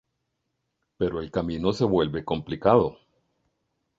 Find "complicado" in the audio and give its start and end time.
2.25-2.97